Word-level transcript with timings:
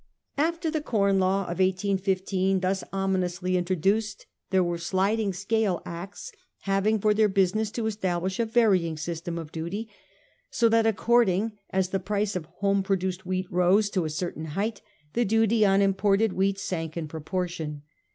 After 0.39 0.71
the 0.71 0.81
Corn 0.81 1.19
Law 1.19 1.43
of 1.43 1.59
1815, 1.59 2.61
thus 2.61 2.83
ominously 2.91 3.55
introduced, 3.55 4.25
there 4.49 4.63
were 4.63 4.79
Sliding 4.79 5.31
Scale 5.31 5.79
Acts, 5.85 6.31
having 6.61 6.97
for 6.99 7.13
their 7.13 7.29
business 7.29 7.69
to 7.73 7.85
establish 7.85 8.39
a 8.39 8.47
varying 8.47 8.97
system 8.97 9.37
of 9.37 9.51
duty, 9.51 9.87
so 10.49 10.67
that, 10.69 10.87
according 10.87 11.51
as 11.69 11.89
the 11.89 11.99
price 11.99 12.35
of 12.35 12.45
home 12.45 12.81
produced 12.81 13.27
wheat 13.27 13.45
rose 13.51 13.91
to 13.91 14.03
a 14.03 14.09
certain 14.09 14.45
height, 14.57 14.81
the 15.13 15.23
duty 15.23 15.63
on 15.63 15.83
imported 15.83 16.33
*wheat 16.33 16.57
sank 16.57 16.97
in 16.97 17.07
proportion. 17.07 17.83